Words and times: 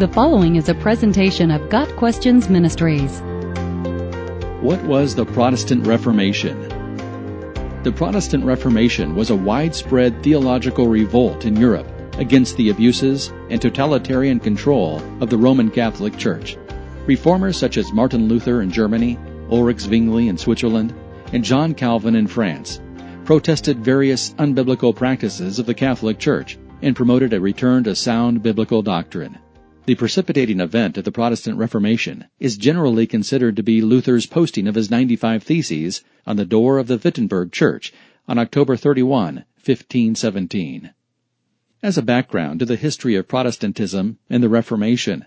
The 0.00 0.08
following 0.08 0.56
is 0.56 0.70
a 0.70 0.74
presentation 0.74 1.50
of 1.50 1.68
Got 1.68 1.94
Questions 1.96 2.48
Ministries. 2.48 3.20
What 4.62 4.82
was 4.84 5.14
the 5.14 5.26
Protestant 5.26 5.86
Reformation? 5.86 6.58
The 7.82 7.92
Protestant 7.94 8.46
Reformation 8.46 9.14
was 9.14 9.28
a 9.28 9.36
widespread 9.36 10.22
theological 10.22 10.88
revolt 10.88 11.44
in 11.44 11.54
Europe 11.54 11.86
against 12.14 12.56
the 12.56 12.70
abuses 12.70 13.30
and 13.50 13.60
totalitarian 13.60 14.40
control 14.40 15.02
of 15.20 15.28
the 15.28 15.36
Roman 15.36 15.70
Catholic 15.70 16.16
Church. 16.16 16.56
Reformers 17.06 17.58
such 17.58 17.76
as 17.76 17.92
Martin 17.92 18.26
Luther 18.26 18.62
in 18.62 18.70
Germany, 18.70 19.18
Ulrich 19.50 19.80
Zwingli 19.80 20.28
in 20.28 20.38
Switzerland, 20.38 20.94
and 21.34 21.44
John 21.44 21.74
Calvin 21.74 22.16
in 22.16 22.26
France 22.26 22.80
protested 23.26 23.84
various 23.84 24.32
unbiblical 24.38 24.96
practices 24.96 25.58
of 25.58 25.66
the 25.66 25.74
Catholic 25.74 26.18
Church 26.18 26.58
and 26.80 26.96
promoted 26.96 27.34
a 27.34 27.40
return 27.40 27.84
to 27.84 27.94
sound 27.94 28.42
biblical 28.42 28.80
doctrine. 28.80 29.38
The 29.90 29.96
precipitating 29.96 30.60
event 30.60 30.98
of 30.98 31.04
the 31.04 31.10
Protestant 31.10 31.58
Reformation 31.58 32.26
is 32.38 32.56
generally 32.56 33.08
considered 33.08 33.56
to 33.56 33.64
be 33.64 33.82
Luther's 33.82 34.24
posting 34.24 34.68
of 34.68 34.76
his 34.76 34.88
95 34.88 35.42
Theses 35.42 36.04
on 36.24 36.36
the 36.36 36.44
door 36.44 36.78
of 36.78 36.86
the 36.86 36.96
Wittenberg 36.96 37.50
Church 37.50 37.92
on 38.28 38.38
October 38.38 38.76
31, 38.76 39.46
1517. 39.64 40.90
As 41.82 41.98
a 41.98 42.02
background 42.02 42.60
to 42.60 42.66
the 42.66 42.76
history 42.76 43.16
of 43.16 43.26
Protestantism 43.26 44.18
and 44.30 44.44
the 44.44 44.48
Reformation, 44.48 45.24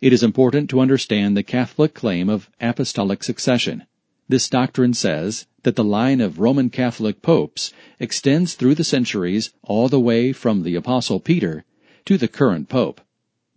it 0.00 0.14
is 0.14 0.22
important 0.22 0.70
to 0.70 0.80
understand 0.80 1.36
the 1.36 1.42
Catholic 1.42 1.92
claim 1.92 2.30
of 2.30 2.48
apostolic 2.58 3.22
succession. 3.22 3.84
This 4.30 4.48
doctrine 4.48 4.94
says 4.94 5.46
that 5.64 5.76
the 5.76 5.84
line 5.84 6.22
of 6.22 6.40
Roman 6.40 6.70
Catholic 6.70 7.20
popes 7.20 7.70
extends 8.00 8.54
through 8.54 8.76
the 8.76 8.82
centuries 8.82 9.52
all 9.62 9.90
the 9.90 10.00
way 10.00 10.32
from 10.32 10.62
the 10.62 10.74
Apostle 10.74 11.20
Peter 11.20 11.66
to 12.06 12.16
the 12.16 12.28
current 12.28 12.70
pope. 12.70 13.02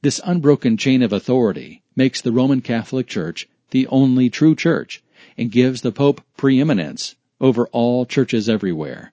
This 0.00 0.20
unbroken 0.24 0.76
chain 0.76 1.02
of 1.02 1.12
authority 1.12 1.82
makes 1.96 2.20
the 2.20 2.30
Roman 2.30 2.60
Catholic 2.60 3.08
Church 3.08 3.48
the 3.70 3.88
only 3.88 4.30
true 4.30 4.54
church 4.54 5.02
and 5.36 5.50
gives 5.50 5.80
the 5.80 5.90
Pope 5.90 6.20
preeminence 6.36 7.16
over 7.40 7.66
all 7.72 8.06
churches 8.06 8.48
everywhere. 8.48 9.12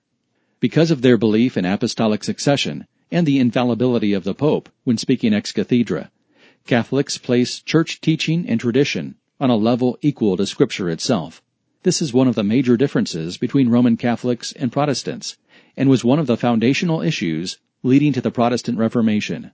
Because 0.60 0.92
of 0.92 1.02
their 1.02 1.16
belief 1.16 1.56
in 1.56 1.64
apostolic 1.64 2.22
succession 2.22 2.86
and 3.10 3.26
the 3.26 3.40
infallibility 3.40 4.12
of 4.12 4.22
the 4.22 4.32
Pope 4.32 4.68
when 4.84 4.96
speaking 4.96 5.34
ex 5.34 5.50
cathedra, 5.50 6.12
Catholics 6.66 7.18
place 7.18 7.60
church 7.60 8.00
teaching 8.00 8.48
and 8.48 8.60
tradition 8.60 9.16
on 9.40 9.50
a 9.50 9.56
level 9.56 9.98
equal 10.02 10.36
to 10.36 10.46
Scripture 10.46 10.88
itself. 10.88 11.42
This 11.82 12.00
is 12.00 12.12
one 12.12 12.28
of 12.28 12.36
the 12.36 12.44
major 12.44 12.76
differences 12.76 13.38
between 13.38 13.70
Roman 13.70 13.96
Catholics 13.96 14.52
and 14.52 14.70
Protestants, 14.70 15.36
and 15.76 15.88
was 15.88 16.04
one 16.04 16.20
of 16.20 16.28
the 16.28 16.36
foundational 16.36 17.02
issues 17.02 17.58
leading 17.82 18.12
to 18.12 18.20
the 18.20 18.30
Protestant 18.30 18.78
Reformation. 18.78 19.50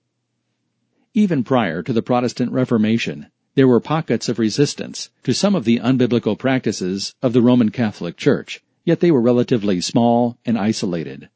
Even 1.14 1.44
prior 1.44 1.82
to 1.82 1.92
the 1.92 2.00
Protestant 2.00 2.52
Reformation, 2.52 3.27
there 3.55 3.68
were 3.68 3.80
pockets 3.80 4.30
of 4.30 4.38
resistance 4.38 5.10
to 5.24 5.34
some 5.34 5.55
of 5.55 5.66
the 5.66 5.78
unbiblical 5.78 6.38
practices 6.38 7.14
of 7.20 7.34
the 7.34 7.42
Roman 7.42 7.68
Catholic 7.68 8.16
Church, 8.16 8.62
yet 8.86 9.00
they 9.00 9.10
were 9.10 9.20
relatively 9.20 9.83
small 9.83 10.38
and 10.46 10.56
isolated. 10.56 11.28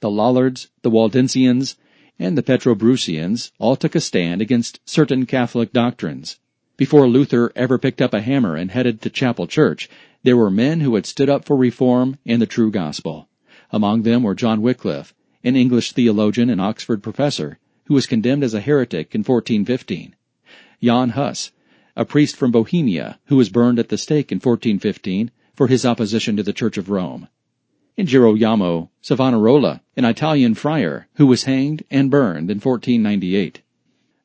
The 0.00 0.10
Lollards, 0.10 0.68
the 0.82 0.90
Waldensians, 0.90 1.76
and 2.18 2.36
the 2.36 2.42
Petrobrusians 2.42 3.52
all 3.58 3.74
took 3.74 3.94
a 3.94 4.00
stand 4.00 4.42
against 4.42 4.80
certain 4.84 5.24
Catholic 5.24 5.72
doctrines. 5.72 6.38
Before 6.76 7.08
Luther 7.08 7.52
ever 7.56 7.78
picked 7.78 8.02
up 8.02 8.12
a 8.12 8.20
hammer 8.20 8.54
and 8.54 8.70
headed 8.70 9.00
to 9.00 9.08
Castle 9.08 9.46
Church, 9.46 9.88
there 10.24 10.36
were 10.36 10.50
men 10.50 10.80
who 10.80 10.94
had 10.94 11.06
stood 11.06 11.30
up 11.30 11.46
for 11.46 11.56
reform 11.56 12.18
and 12.26 12.42
the 12.42 12.46
true 12.46 12.70
gospel. 12.70 13.30
Among 13.70 14.02
them 14.02 14.24
were 14.24 14.34
John 14.34 14.60
Wycliffe, 14.60 15.14
an 15.42 15.56
English 15.56 15.92
theologian 15.92 16.50
and 16.50 16.60
Oxford 16.60 17.02
professor, 17.02 17.58
who 17.84 17.94
was 17.94 18.06
condemned 18.06 18.44
as 18.44 18.54
a 18.54 18.60
heretic 18.60 19.14
in 19.14 19.20
1415. 19.20 20.14
Jan 20.82 21.10
Hus, 21.10 21.52
a 21.96 22.04
priest 22.04 22.36
from 22.36 22.50
Bohemia, 22.50 23.18
who 23.26 23.36
was 23.36 23.48
burned 23.50 23.78
at 23.78 23.88
the 23.88 23.98
stake 23.98 24.32
in 24.32 24.36
1415 24.36 25.30
for 25.54 25.66
his 25.66 25.84
opposition 25.84 26.36
to 26.36 26.42
the 26.42 26.52
Church 26.52 26.78
of 26.78 26.88
Rome. 26.88 27.28
And 27.98 28.08
Girolamo 28.08 28.90
Savonarola, 29.02 29.82
an 29.96 30.04
Italian 30.04 30.54
friar, 30.54 31.08
who 31.14 31.26
was 31.26 31.44
hanged 31.44 31.84
and 31.90 32.10
burned 32.10 32.50
in 32.50 32.58
1498. 32.58 33.60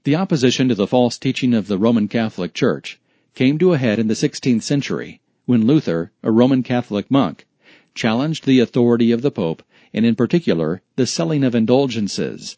The 0.03 0.15
opposition 0.15 0.69
to 0.69 0.75
the 0.75 0.87
false 0.87 1.17
teaching 1.17 1.53
of 1.53 1.67
the 1.67 1.77
Roman 1.77 2.07
Catholic 2.07 2.53
Church 2.53 2.99
came 3.35 3.57
to 3.57 3.73
a 3.73 3.77
head 3.77 3.99
in 3.99 4.07
the 4.07 4.13
16th 4.13 4.63
century 4.63 5.19
when 5.45 5.67
Luther, 5.67 6.11
a 6.23 6.31
Roman 6.31 6.63
Catholic 6.63 7.11
monk, 7.11 7.45
challenged 7.93 8.45
the 8.45 8.59
authority 8.59 9.11
of 9.11 9.21
the 9.21 9.31
Pope 9.31 9.63
and 9.93 10.05
in 10.05 10.15
particular 10.15 10.81
the 10.95 11.05
selling 11.05 11.43
of 11.43 11.55
indulgences 11.55 12.57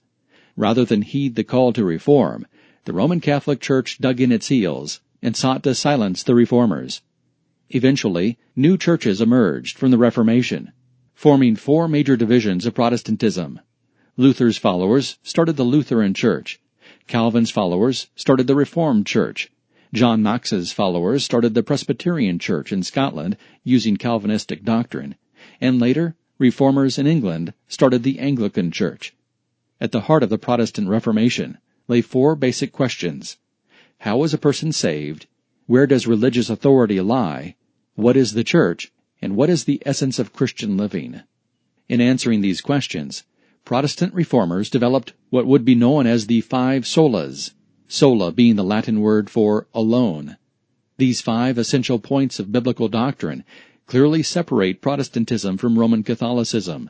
Rather 0.59 0.83
than 0.83 1.03
heed 1.03 1.35
the 1.35 1.43
call 1.45 1.71
to 1.71 1.85
reform, 1.85 2.45
the 2.83 2.91
Roman 2.91 3.21
Catholic 3.21 3.61
Church 3.61 3.97
dug 3.97 4.19
in 4.19 4.29
its 4.29 4.49
heels 4.49 4.99
and 5.21 5.33
sought 5.33 5.63
to 5.63 5.73
silence 5.73 6.21
the 6.21 6.35
reformers. 6.35 7.01
Eventually, 7.69 8.37
new 8.57 8.77
churches 8.77 9.21
emerged 9.21 9.77
from 9.77 9.89
the 9.89 9.97
Reformation, 9.97 10.73
forming 11.13 11.55
four 11.55 11.87
major 11.87 12.17
divisions 12.17 12.65
of 12.65 12.73
Protestantism. 12.73 13.61
Luther's 14.17 14.57
followers 14.57 15.17
started 15.23 15.55
the 15.55 15.63
Lutheran 15.63 16.13
Church. 16.13 16.59
Calvin's 17.07 17.51
followers 17.51 18.07
started 18.17 18.47
the 18.47 18.55
Reformed 18.55 19.05
Church. 19.05 19.49
John 19.93 20.21
Knox's 20.21 20.73
followers 20.73 21.23
started 21.23 21.53
the 21.53 21.63
Presbyterian 21.63 22.37
Church 22.37 22.73
in 22.73 22.83
Scotland 22.83 23.37
using 23.63 23.95
Calvinistic 23.95 24.65
doctrine. 24.65 25.15
And 25.61 25.79
later, 25.79 26.17
reformers 26.37 26.97
in 26.97 27.07
England 27.07 27.53
started 27.69 28.03
the 28.03 28.19
Anglican 28.19 28.71
Church. 28.71 29.15
At 29.81 29.93
the 29.93 30.01
heart 30.01 30.23
of 30.23 30.29
the 30.29 30.37
Protestant 30.37 30.89
Reformation 30.89 31.57
lay 31.87 32.01
four 32.01 32.35
basic 32.35 32.73
questions. 32.73 33.37
How 33.99 34.23
is 34.23 34.33
a 34.33 34.37
person 34.37 34.73
saved? 34.73 35.27
Where 35.67 35.87
does 35.87 36.05
religious 36.05 36.49
authority 36.49 36.99
lie? 36.99 37.55
What 37.95 38.17
is 38.17 38.33
the 38.33 38.43
church? 38.43 38.91
And 39.21 39.37
what 39.37 39.49
is 39.49 39.63
the 39.63 39.81
essence 39.85 40.19
of 40.19 40.33
Christian 40.33 40.75
living? 40.75 41.21
In 41.87 42.01
answering 42.01 42.41
these 42.41 42.59
questions, 42.59 43.23
Protestant 43.63 44.13
reformers 44.13 44.69
developed 44.69 45.13
what 45.29 45.45
would 45.45 45.63
be 45.63 45.75
known 45.75 46.07
as 46.07 46.27
the 46.27 46.41
five 46.41 46.83
solas, 46.83 47.51
sola 47.87 48.31
being 48.33 48.57
the 48.57 48.63
Latin 48.65 48.99
word 48.99 49.29
for 49.29 49.67
alone. 49.73 50.35
These 50.97 51.21
five 51.21 51.57
essential 51.57 51.99
points 51.99 52.37
of 52.37 52.51
biblical 52.51 52.89
doctrine 52.89 53.45
clearly 53.85 54.23
separate 54.23 54.81
Protestantism 54.81 55.57
from 55.57 55.79
Roman 55.79 56.03
Catholicism. 56.03 56.89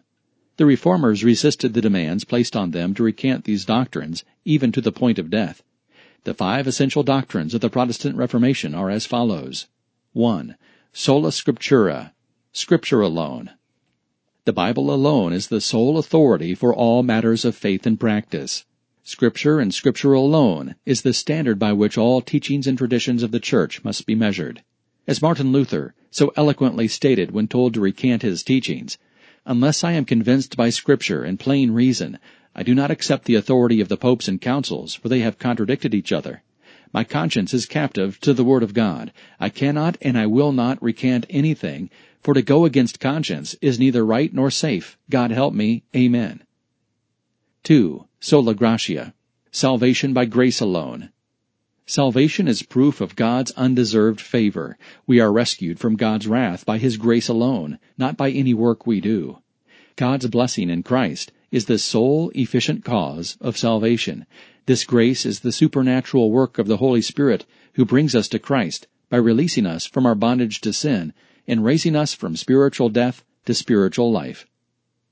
The 0.59 0.65
reformers 0.65 1.23
resisted 1.23 1.73
the 1.73 1.79
demands 1.79 2.25
placed 2.25 2.53
on 2.53 2.71
them 2.71 2.93
to 2.95 3.03
recant 3.03 3.45
these 3.45 3.63
doctrines, 3.63 4.25
even 4.43 4.73
to 4.73 4.81
the 4.81 4.91
point 4.91 5.17
of 5.17 5.29
death. 5.29 5.63
The 6.25 6.33
five 6.33 6.67
essential 6.67 7.01
doctrines 7.01 7.53
of 7.53 7.61
the 7.61 7.69
Protestant 7.69 8.17
Reformation 8.17 8.75
are 8.75 8.89
as 8.89 9.05
follows. 9.05 9.67
1. 10.11 10.57
Sola 10.91 11.29
Scriptura, 11.29 12.11
Scripture 12.51 12.99
alone. 12.99 13.51
The 14.43 14.51
Bible 14.51 14.93
alone 14.93 15.31
is 15.31 15.47
the 15.47 15.61
sole 15.61 15.97
authority 15.97 16.53
for 16.53 16.75
all 16.75 17.03
matters 17.03 17.45
of 17.45 17.55
faith 17.55 17.87
and 17.87 17.97
practice. 17.97 18.65
Scripture 19.01 19.61
and 19.61 19.73
Scripture 19.73 20.11
alone 20.11 20.75
is 20.85 21.03
the 21.03 21.13
standard 21.13 21.57
by 21.57 21.71
which 21.71 21.97
all 21.97 22.19
teachings 22.19 22.67
and 22.67 22.77
traditions 22.77 23.23
of 23.23 23.31
the 23.31 23.39
Church 23.39 23.81
must 23.85 24.05
be 24.05 24.13
measured. 24.13 24.61
As 25.07 25.21
Martin 25.21 25.53
Luther 25.53 25.95
so 26.11 26.33
eloquently 26.35 26.89
stated 26.89 27.31
when 27.31 27.47
told 27.47 27.75
to 27.75 27.79
recant 27.79 28.23
his 28.23 28.43
teachings, 28.43 28.97
Unless 29.49 29.83
I 29.83 29.93
am 29.93 30.05
convinced 30.05 30.55
by 30.55 30.69
Scripture 30.69 31.23
and 31.23 31.39
plain 31.39 31.71
reason, 31.71 32.19
I 32.53 32.61
do 32.61 32.75
not 32.75 32.91
accept 32.91 33.25
the 33.25 33.33
authority 33.33 33.81
of 33.81 33.87
the 33.87 33.97
popes 33.97 34.27
and 34.27 34.39
councils, 34.39 34.93
for 34.93 35.09
they 35.09 35.21
have 35.21 35.39
contradicted 35.39 35.95
each 35.95 36.11
other. 36.11 36.43
My 36.93 37.03
conscience 37.03 37.51
is 37.51 37.65
captive 37.65 38.19
to 38.19 38.33
the 38.35 38.43
Word 38.43 38.61
of 38.61 38.75
God. 38.75 39.11
I 39.39 39.49
cannot 39.49 39.97
and 40.03 40.19
I 40.19 40.27
will 40.27 40.51
not 40.51 40.79
recant 40.83 41.25
anything, 41.31 41.89
for 42.21 42.35
to 42.35 42.43
go 42.43 42.63
against 42.63 42.99
conscience 42.99 43.55
is 43.59 43.79
neither 43.79 44.05
right 44.05 44.31
nor 44.31 44.51
safe. 44.51 44.99
God 45.09 45.31
help 45.31 45.55
me. 45.55 45.81
Amen. 45.95 46.43
2. 47.63 48.05
Sola 48.19 48.53
Gratia. 48.53 49.15
Salvation 49.51 50.13
by 50.13 50.25
grace 50.25 50.59
alone. 50.59 51.09
Salvation 51.89 52.47
is 52.47 52.61
proof 52.61 53.01
of 53.01 53.15
God's 53.15 53.49
undeserved 53.53 54.21
favor. 54.21 54.77
We 55.07 55.19
are 55.19 55.33
rescued 55.33 55.79
from 55.79 55.95
God's 55.95 56.27
wrath 56.27 56.63
by 56.63 56.77
His 56.77 56.97
grace 56.97 57.27
alone, 57.27 57.79
not 57.97 58.15
by 58.15 58.29
any 58.29 58.53
work 58.53 58.85
we 58.85 59.01
do. 59.01 59.39
God's 59.99 60.27
blessing 60.27 60.69
in 60.69 60.81
Christ 60.81 61.33
is 61.51 61.65
the 61.65 61.77
sole 61.77 62.31
efficient 62.33 62.85
cause 62.85 63.37
of 63.41 63.57
salvation. 63.57 64.25
This 64.65 64.85
grace 64.85 65.25
is 65.25 65.41
the 65.41 65.51
supernatural 65.51 66.31
work 66.31 66.57
of 66.57 66.67
the 66.67 66.77
Holy 66.77 67.01
Spirit 67.01 67.45
who 67.73 67.83
brings 67.83 68.15
us 68.15 68.29
to 68.29 68.39
Christ 68.39 68.87
by 69.09 69.17
releasing 69.17 69.65
us 69.65 69.85
from 69.85 70.05
our 70.05 70.15
bondage 70.15 70.61
to 70.61 70.71
sin 70.71 71.11
and 71.49 71.65
raising 71.65 71.97
us 71.97 72.13
from 72.13 72.37
spiritual 72.37 72.87
death 72.87 73.25
to 73.43 73.53
spiritual 73.53 74.09
life. 74.09 74.47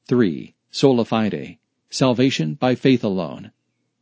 3. 0.07 0.55
Sola 0.71 1.03
fide. 1.03 1.57
Salvation 1.89 2.53
by 2.53 2.73
faith 2.73 3.03
alone. 3.03 3.51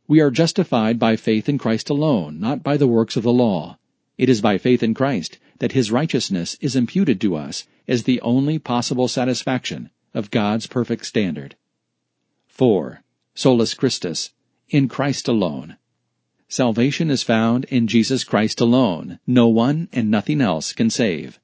We 0.06 0.20
are 0.20 0.30
justified 0.30 1.00
by 1.00 1.16
faith 1.16 1.48
in 1.48 1.58
Christ 1.58 1.90
alone, 1.90 2.38
not 2.38 2.62
by 2.62 2.76
the 2.76 2.86
works 2.86 3.16
of 3.16 3.24
the 3.24 3.32
law. 3.32 3.76
It 4.18 4.28
is 4.28 4.40
by 4.40 4.56
faith 4.56 4.84
in 4.84 4.94
Christ 4.94 5.38
that 5.58 5.72
His 5.72 5.90
righteousness 5.90 6.56
is 6.60 6.76
imputed 6.76 7.20
to 7.22 7.34
us 7.34 7.64
as 7.88 8.04
the 8.04 8.20
only 8.20 8.60
possible 8.60 9.08
satisfaction 9.08 9.90
of 10.16 10.30
God's 10.30 10.66
perfect 10.66 11.04
standard. 11.04 11.56
4. 12.48 13.02
Solus 13.34 13.74
Christus, 13.74 14.32
in 14.70 14.88
Christ 14.88 15.28
alone. 15.28 15.76
Salvation 16.48 17.10
is 17.10 17.22
found 17.22 17.66
in 17.66 17.86
Jesus 17.86 18.24
Christ 18.24 18.62
alone. 18.62 19.18
No 19.26 19.46
one 19.46 19.90
and 19.92 20.10
nothing 20.10 20.40
else 20.40 20.72
can 20.72 20.88
save. 20.88 21.38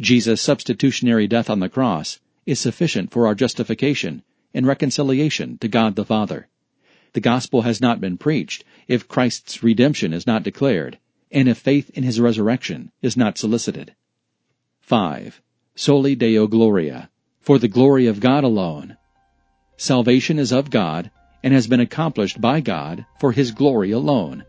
Jesus' 0.00 0.40
substitutionary 0.40 1.26
death 1.26 1.50
on 1.50 1.60
the 1.60 1.68
cross 1.68 2.18
is 2.46 2.58
sufficient 2.58 3.10
for 3.10 3.26
our 3.26 3.34
justification 3.34 4.22
and 4.54 4.66
reconciliation 4.66 5.58
to 5.58 5.68
God 5.68 5.94
the 5.94 6.06
Father. 6.06 6.48
The 7.12 7.20
gospel 7.20 7.60
has 7.60 7.78
not 7.82 8.00
been 8.00 8.16
preached 8.16 8.64
if 8.88 9.06
Christ's 9.06 9.62
redemption 9.62 10.14
is 10.14 10.26
not 10.26 10.44
declared, 10.44 10.98
and 11.30 11.46
if 11.46 11.58
faith 11.58 11.90
in 11.90 12.04
his 12.04 12.18
resurrection 12.18 12.90
is 13.02 13.18
not 13.18 13.36
solicited. 13.36 13.94
5. 14.80 15.42
Soli 15.74 16.14
Deo 16.14 16.46
Gloria, 16.46 17.10
for 17.42 17.58
the 17.58 17.68
glory 17.68 18.06
of 18.06 18.20
God 18.20 18.44
alone. 18.44 18.96
Salvation 19.76 20.38
is 20.38 20.52
of 20.52 20.70
God 20.70 21.10
and 21.42 21.52
has 21.52 21.66
been 21.66 21.80
accomplished 21.80 22.40
by 22.40 22.60
God 22.60 23.04
for 23.18 23.32
his 23.32 23.50
glory 23.50 23.90
alone. 23.90 24.44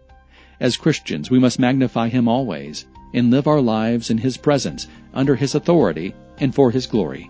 As 0.60 0.78
Christians, 0.78 1.31
we 1.31 1.40
must 1.40 1.60
magnify 1.60 2.10
him 2.10 2.28
always 2.28 2.86
and 3.13 3.31
live 3.31 3.48
our 3.48 3.62
lives 3.62 4.10
in 4.10 4.19
his 4.19 4.38
presence, 4.38 4.88
under 5.13 5.36
his 5.36 5.56
authority, 5.56 6.13
and 6.40 6.54
for 6.54 6.72
his 6.72 6.86
glory. 6.86 7.30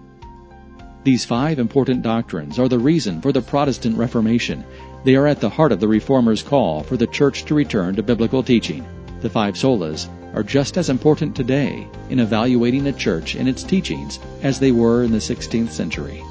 These 1.04 1.26
five 1.26 1.60
important 1.60 2.02
doctrines 2.02 2.60
are 2.60 2.70
the 2.70 2.80
reason 2.80 3.22
for 3.22 3.32
the 3.32 3.42
Protestant 3.42 3.98
Reformation. 3.98 4.64
They 5.04 5.16
are 5.16 5.28
at 5.28 5.42
the 5.42 5.50
heart 5.50 5.72
of 5.72 5.80
the 5.80 5.88
Reformers' 5.88 6.44
call 6.44 6.84
for 6.84 6.96
the 6.96 7.08
Church 7.08 7.44
to 7.46 7.56
return 7.56 7.96
to 7.96 8.04
biblical 8.04 8.44
teaching. 8.44 8.86
The 9.22 9.30
five 9.30 9.56
solas 9.56 10.08
are 10.34 10.44
just 10.44 10.78
as 10.78 10.90
important 10.90 11.36
today 11.36 11.88
in 12.10 12.20
evaluating 12.20 12.88
a 12.88 12.94
church 12.94 13.36
and 13.36 13.48
its 13.48 13.64
teachings 13.64 14.20
as 14.42 14.60
they 14.60 14.72
were 14.72 15.04
in 15.04 15.12
the 15.12 15.18
16th 15.18 15.70
century. 15.70 16.24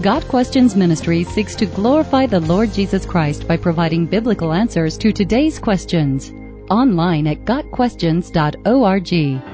Got 0.00 0.26
Questions 0.28 0.74
Ministry 0.74 1.22
seeks 1.22 1.54
to 1.56 1.66
glorify 1.66 2.26
the 2.26 2.40
Lord 2.40 2.72
Jesus 2.72 3.06
Christ 3.06 3.46
by 3.46 3.56
providing 3.56 4.06
biblical 4.06 4.52
answers 4.52 4.96
to 4.98 5.12
today's 5.12 5.58
questions. 5.58 6.32
Online 6.70 7.26
at 7.26 7.44
GotQuestions.org. 7.44 9.51